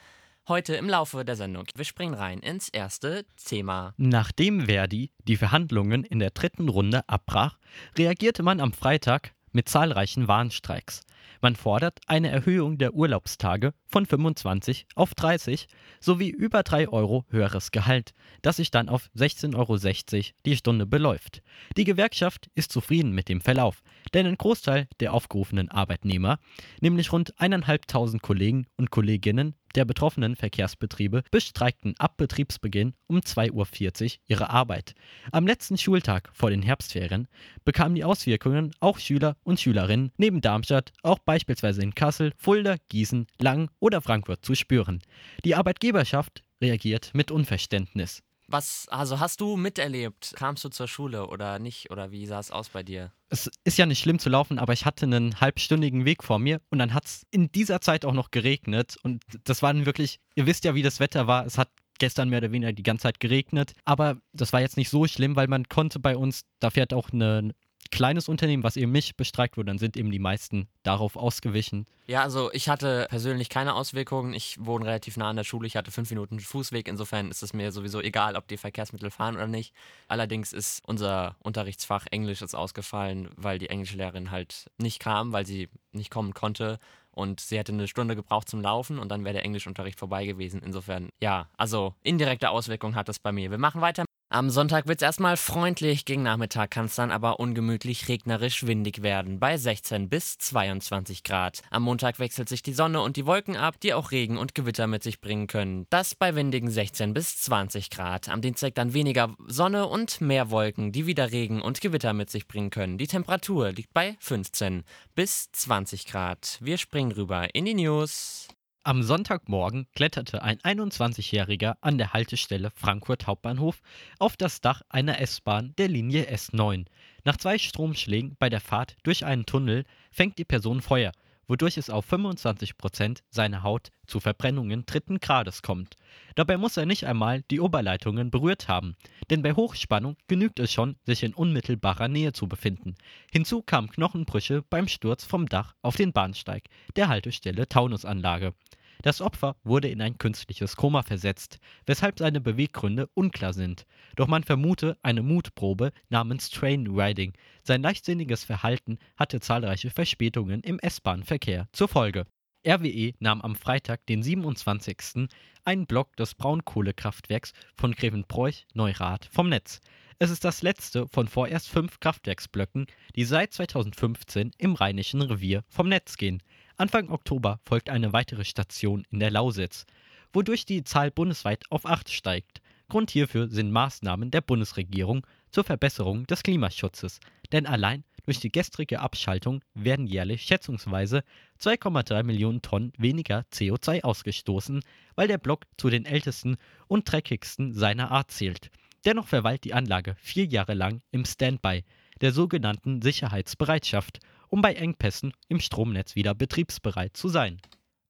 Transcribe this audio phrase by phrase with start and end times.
[0.48, 1.66] heute im Laufe der Sendung.
[1.76, 3.94] Wir springen rein ins erste Thema.
[3.98, 7.58] Nachdem Verdi die Verhandlungen in der dritten Runde abbrach,
[7.98, 11.02] reagierte man am Freitag mit zahlreichen Warnstreiks.
[11.42, 15.68] Man fordert eine Erhöhung der Urlaubstage von 25 auf 30
[16.00, 21.42] sowie über 3 Euro höheres Gehalt, das sich dann auf 16,60 Euro die Stunde beläuft.
[21.78, 23.82] Die Gewerkschaft ist zufrieden mit dem Verlauf,
[24.14, 26.40] denn ein Großteil der aufgerufenen Arbeitnehmer,
[26.82, 34.10] nämlich rund 1.500 Kollegen und Kolleginnen der betroffenen Verkehrsbetriebe, bestreikten ab Betriebsbeginn um 2.40 Uhr
[34.28, 34.96] ihre Arbeit.
[35.32, 37.28] Am letzten Schultag vor den Herbstferien
[37.64, 43.28] bekamen die Auswirkungen auch Schüler und Schülerinnen neben Darmstadt auch beispielsweise in Kassel, Fulda, Gießen,
[43.40, 45.02] Langen oder Frankfurt zu spüren.
[45.44, 48.22] Die Arbeitgeberschaft reagiert mit Unverständnis.
[48.48, 50.34] Was, also hast du miterlebt?
[50.36, 51.90] Kamst du zur Schule oder nicht?
[51.92, 53.12] Oder wie sah es aus bei dir?
[53.30, 56.62] Es ist ja nicht schlimm zu laufen, aber ich hatte einen halbstündigen Weg vor mir
[56.70, 58.98] und dann hat es in dieser Zeit auch noch geregnet.
[59.02, 61.46] Und das war dann wirklich, ihr wisst ja, wie das Wetter war.
[61.46, 63.74] Es hat gestern mehr oder weniger die ganze Zeit geregnet.
[63.84, 67.12] Aber das war jetzt nicht so schlimm, weil man konnte bei uns, da fährt auch
[67.12, 67.54] eine
[67.92, 71.86] kleines Unternehmen, was eben nicht bestreikt wurde, dann sind eben die meisten darauf ausgewichen.
[72.08, 74.34] Ja, also ich hatte persönlich keine Auswirkungen.
[74.34, 75.66] Ich wohne relativ nah an der Schule.
[75.66, 76.88] Ich hatte fünf Minuten Fußweg.
[76.88, 79.74] Insofern ist es mir sowieso egal, ob die Verkehrsmittel fahren oder nicht.
[80.08, 85.70] Allerdings ist unser Unterrichtsfach Englisch ist ausgefallen, weil die Englischlehrerin halt nicht kam, weil sie
[85.94, 86.80] nicht kommen konnte.
[87.12, 90.62] Und sie hätte eine Stunde gebraucht zum Laufen und dann wäre der Englischunterricht vorbei gewesen.
[90.64, 93.52] Insofern, ja, also indirekte Auswirkungen hat das bei mir.
[93.52, 97.40] Wir machen weiter am Sonntag wird es erstmal freundlich, gegen Nachmittag kann es dann aber
[97.40, 101.62] ungemütlich regnerisch windig werden, bei 16 bis 22 Grad.
[101.70, 104.88] Am Montag wechselt sich die Sonne und die Wolken ab, die auch Regen und Gewitter
[104.88, 105.86] mit sich bringen können.
[105.92, 108.28] Das bei windigen 16 bis 20 Grad.
[108.28, 112.48] Am Dienstag dann weniger Sonne und mehr Wolken, die wieder Regen und Gewitter mit sich
[112.48, 112.98] bringen können.
[112.98, 116.58] Die Temperatur liegt bei 15 bis 20 Grad.
[116.62, 118.48] Wir springen rüber in die News.
[118.88, 123.82] Am Sonntagmorgen kletterte ein 21-Jähriger an der Haltestelle Frankfurt Hauptbahnhof
[124.20, 126.86] auf das Dach einer S-Bahn der Linie S9.
[127.24, 131.14] Nach zwei Stromschlägen bei der Fahrt durch einen Tunnel fängt die Person Feuer
[131.48, 135.96] wodurch es auf 25 Prozent seiner Haut zu Verbrennungen dritten Grades kommt.
[136.36, 138.96] Dabei muss er nicht einmal die Oberleitungen berührt haben,
[139.30, 142.96] denn bei Hochspannung genügt es schon, sich in unmittelbarer Nähe zu befinden.
[143.32, 148.54] Hinzu kamen Knochenbrüche beim Sturz vom Dach auf den Bahnsteig der Haltestelle Taunusanlage.
[149.02, 153.86] Das Opfer wurde in ein künstliches Koma versetzt, weshalb seine Beweggründe unklar sind.
[154.16, 157.34] Doch man vermute eine Mutprobe namens Train Riding.
[157.64, 162.26] Sein leichtsinniges Verhalten hatte zahlreiche Verspätungen im S-Bahn-Verkehr zur Folge.
[162.68, 165.28] RWE nahm am Freitag, den 27.
[165.66, 169.82] einen Block des Braunkohlekraftwerks von Grevenbroich Neurath vom Netz.
[170.18, 175.90] Es ist das letzte von vorerst fünf Kraftwerksblöcken, die seit 2015 im Rheinischen Revier vom
[175.90, 176.42] Netz gehen.
[176.78, 179.86] Anfang Oktober folgt eine weitere Station in der Lausitz,
[180.34, 182.62] wodurch die Zahl bundesweit auf acht steigt.
[182.90, 187.22] Grund hierfür sind Maßnahmen der Bundesregierung zur Verbesserung des Klimaschutzes,
[187.54, 191.24] denn allein durch die gestrige Abschaltung werden jährlich schätzungsweise
[191.62, 194.82] 2,3 Millionen Tonnen weniger CO2 ausgestoßen,
[195.16, 196.58] weil der Block zu den ältesten
[196.88, 198.70] und dreckigsten seiner Art zählt.
[199.06, 201.86] Dennoch verweilt die Anlage vier Jahre lang im Standby,
[202.20, 204.20] der sogenannten Sicherheitsbereitschaft,
[204.50, 207.62] um bei Engpässen im Stromnetz wieder betriebsbereit zu sein.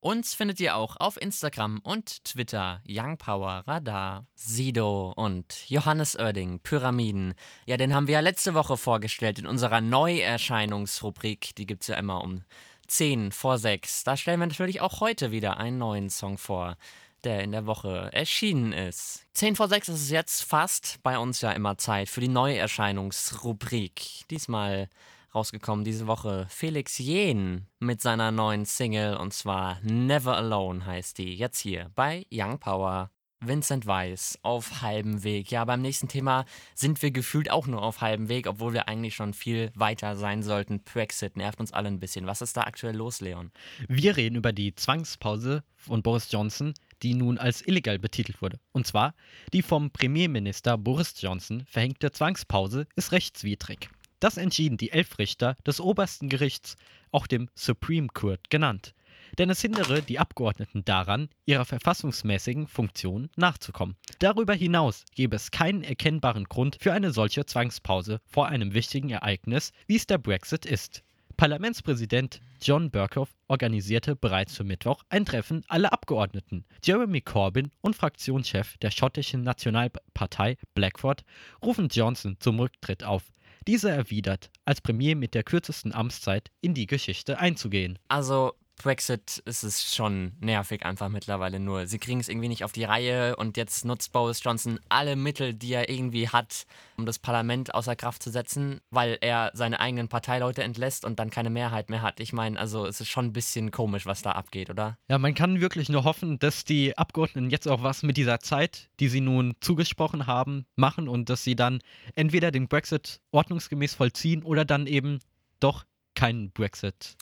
[0.05, 6.59] Uns findet ihr auch auf Instagram und Twitter Young Power Radar, Sido und Johannes Oerding,
[6.59, 7.33] Pyramiden.
[7.65, 11.55] Ja, den haben wir ja letzte Woche vorgestellt in unserer Neuerscheinungsrubrik.
[11.55, 12.43] Die gibt es ja immer um
[12.87, 14.03] 10 vor 6.
[14.03, 16.77] Da stellen wir natürlich auch heute wieder einen neuen Song vor,
[17.23, 19.25] der in der Woche erschienen ist.
[19.33, 24.27] 10 vor 6 ist es jetzt fast bei uns ja immer Zeit für die Neuerscheinungsrubrik.
[24.29, 24.87] Diesmal
[25.35, 26.47] rausgekommen diese Woche.
[26.49, 31.35] Felix Jen mit seiner neuen Single und zwar Never Alone heißt die.
[31.35, 33.11] Jetzt hier bei Young Power.
[33.41, 35.51] Vincent Weiss auf halbem Weg.
[35.51, 39.15] Ja, beim nächsten Thema sind wir gefühlt auch nur auf halbem Weg, obwohl wir eigentlich
[39.15, 40.83] schon viel weiter sein sollten.
[40.83, 42.25] Brexit nervt uns alle ein bisschen.
[42.27, 43.51] Was ist da aktuell los, Leon?
[43.87, 46.73] Wir reden über die Zwangspause von Boris Johnson,
[47.03, 48.59] die nun als illegal betitelt wurde.
[48.71, 49.13] Und zwar,
[49.53, 53.89] die vom Premierminister Boris Johnson verhängte Zwangspause ist rechtswidrig.
[54.25, 56.77] Das entschieden die elf Richter des obersten Gerichts,
[57.11, 58.95] auch dem Supreme Court genannt.
[59.37, 63.97] Denn es hindere die Abgeordneten daran, ihrer verfassungsmäßigen Funktion nachzukommen.
[64.17, 69.73] Darüber hinaus gebe es keinen erkennbaren Grund für eine solche Zwangspause vor einem wichtigen Ereignis,
[69.85, 71.03] wie es der Brexit ist.
[71.37, 76.65] Parlamentspräsident John Burkhoff organisierte bereits für Mittwoch ein Treffen aller Abgeordneten.
[76.83, 81.23] Jeremy Corbyn und Fraktionschef der schottischen Nationalpartei Blackford
[81.63, 83.21] rufen Johnson zum Rücktritt auf.
[83.67, 87.97] Dieser erwidert, als Premier mit der kürzesten Amtszeit in die Geschichte einzugehen.
[88.07, 91.87] Also Brexit ist es schon nervig einfach mittlerweile nur.
[91.87, 95.53] Sie kriegen es irgendwie nicht auf die Reihe und jetzt nutzt Boris Johnson alle Mittel,
[95.53, 96.65] die er irgendwie hat,
[96.97, 101.29] um das Parlament außer Kraft zu setzen, weil er seine eigenen Parteileute entlässt und dann
[101.29, 102.19] keine Mehrheit mehr hat.
[102.19, 104.97] Ich meine, also es ist schon ein bisschen komisch, was da abgeht, oder?
[105.09, 108.89] Ja, man kann wirklich nur hoffen, dass die Abgeordneten jetzt auch was mit dieser Zeit,
[108.99, 111.79] die sie nun zugesprochen haben, machen und dass sie dann
[112.15, 115.19] entweder den Brexit ordnungsgemäß vollziehen oder dann eben
[115.59, 117.15] doch keinen Brexit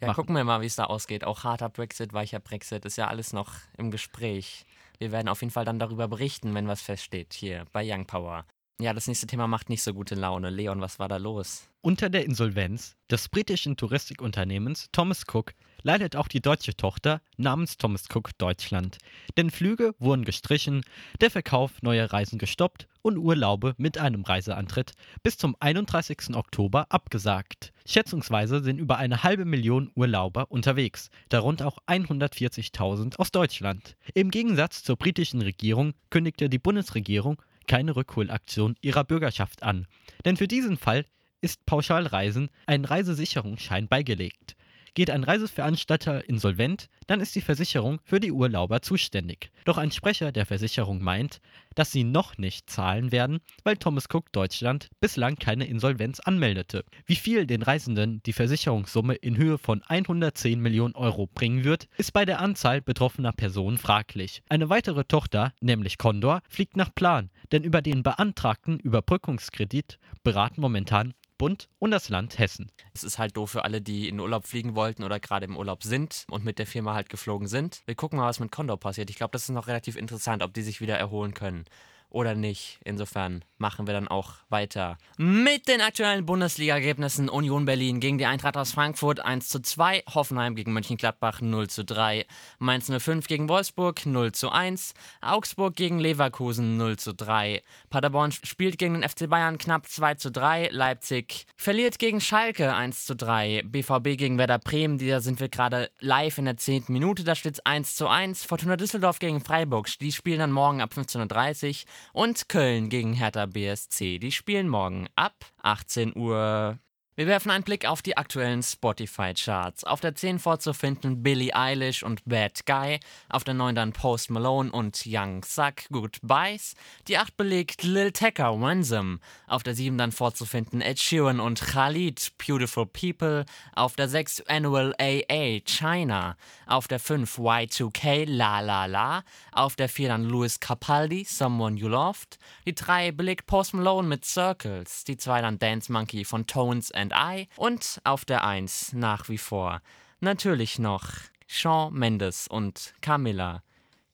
[0.00, 0.16] ja, machen.
[0.16, 1.24] gucken wir mal, wie es da ausgeht.
[1.24, 4.64] Auch harter Brexit, weicher Brexit, ist ja alles noch im Gespräch.
[4.98, 8.44] Wir werden auf jeden Fall dann darüber berichten, wenn was feststeht, hier bei Young Power.
[8.80, 10.50] Ja, das nächste Thema macht nicht so gute Laune.
[10.50, 11.67] Leon, was war da los?
[11.88, 18.04] Unter der Insolvenz des britischen Touristikunternehmens Thomas Cook leidet auch die deutsche Tochter namens Thomas
[18.14, 18.98] Cook Deutschland.
[19.38, 20.82] Denn Flüge wurden gestrichen,
[21.22, 24.92] der Verkauf neuer Reisen gestoppt und Urlaube mit einem Reiseantritt
[25.22, 26.36] bis zum 31.
[26.36, 27.72] Oktober abgesagt.
[27.86, 33.96] Schätzungsweise sind über eine halbe Million Urlauber unterwegs, darunter auch 140.000 aus Deutschland.
[34.12, 39.86] Im Gegensatz zur britischen Regierung kündigte die Bundesregierung keine Rückholaktion ihrer Bürgerschaft an.
[40.26, 41.06] Denn für diesen Fall
[41.40, 44.56] ist Pauschalreisen ein Reisesicherungsschein beigelegt.
[44.94, 49.50] Geht ein Reiseveranstalter insolvent, dann ist die Versicherung für die Urlauber zuständig.
[49.64, 51.40] Doch ein Sprecher der Versicherung meint,
[51.74, 56.84] dass sie noch nicht zahlen werden, weil Thomas Cook Deutschland bislang keine Insolvenz anmeldete.
[57.06, 62.12] Wie viel den Reisenden die Versicherungssumme in Höhe von 110 Millionen Euro bringen wird, ist
[62.12, 64.42] bei der Anzahl betroffener Personen fraglich.
[64.48, 71.14] Eine weitere Tochter, nämlich Condor, fliegt nach Plan, denn über den beantragten Überbrückungskredit beraten momentan
[71.38, 72.70] Bund und das Land Hessen.
[72.92, 75.84] Es ist halt doof für alle, die in Urlaub fliegen wollten oder gerade im Urlaub
[75.84, 77.82] sind und mit der Firma halt geflogen sind.
[77.86, 79.08] Wir gucken mal, was mit Condor passiert.
[79.08, 81.64] Ich glaube, das ist noch relativ interessant, ob die sich wieder erholen können
[82.10, 82.80] oder nicht.
[82.84, 87.28] Insofern machen wir dann auch weiter mit den aktuellen Bundesliga-Ergebnissen.
[87.28, 91.84] Union Berlin gegen die Eintracht aus Frankfurt 1 zu 2, Hoffenheim gegen Mönchengladbach 0 zu
[91.84, 92.24] 3,
[92.58, 98.78] Mainz 05 gegen Wolfsburg 0 zu 1, Augsburg gegen Leverkusen 0 zu 3, Paderborn spielt
[98.78, 103.62] gegen den FC Bayern knapp 2 zu 3, Leipzig verliert gegen Schalke 1 zu 3,
[103.64, 106.84] BVB gegen Werder Bremen, da sind wir gerade live in der 10.
[106.88, 110.80] Minute, da steht es 1 zu 1, Fortuna Düsseldorf gegen Freiburg, die spielen dann morgen
[110.80, 114.18] ab 15.30 Uhr und Köln gegen Hertha BSC.
[114.18, 116.78] Die spielen morgen ab 18 Uhr.
[117.18, 119.82] Wir werfen einen Blick auf die aktuellen Spotify-Charts.
[119.82, 124.70] Auf der 10 vorzufinden Billie Eilish und Bad Guy, auf der 9 dann Post Malone
[124.70, 126.76] und Young Suck Goodbyes,
[127.08, 129.18] die 8 belegt Lil Tecca Ransom,
[129.48, 134.94] auf der 7 dann vorzufinden Ed Sheeran und Khalid Beautiful People, auf der 6 Annual
[135.00, 136.36] AA China,
[136.68, 141.88] auf der 5 Y2K La La La, auf der 4 dann Louis Capaldi Someone You
[141.88, 146.92] Loved, die 3 belegt Post Malone mit Circles, die 2 dann Dance Monkey von Tones
[146.92, 149.80] and and I und auf der 1 nach wie vor
[150.20, 151.04] natürlich noch
[151.46, 153.62] Shawn Mendes und Camilla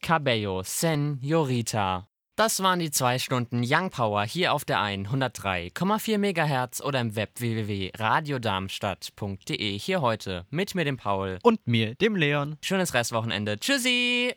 [0.02, 2.06] Cabello Senorita.
[2.36, 7.38] Das waren die zwei Stunden Young Power hier auf der 103,4 MHz oder im Web
[7.38, 9.78] www.radiodarmstadt.de.
[9.78, 11.38] Hier heute mit mir, dem Paul.
[11.42, 12.56] Und mir, dem Leon.
[12.60, 13.56] Schönes Restwochenende.
[13.58, 14.34] Tschüssi!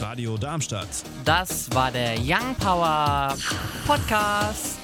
[0.00, 0.88] Radio Darmstadt.
[1.24, 3.36] Das war der Young Power
[3.86, 4.83] Podcast.